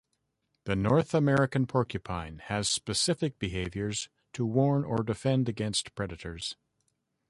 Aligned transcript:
The 0.63 0.75
North 0.75 1.13
American 1.13 1.67
porcupine 1.67 2.39
has 2.45 2.67
specific 2.67 3.37
behaviors 3.37 4.09
to 4.33 4.47
warn 4.47 4.83
or 4.83 5.03
defend 5.03 5.47
against 5.47 5.93
predators. 5.93 6.55